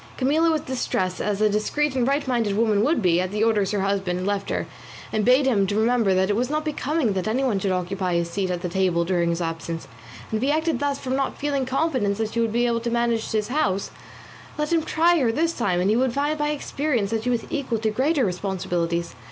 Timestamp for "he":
10.41-10.51, 15.91-15.95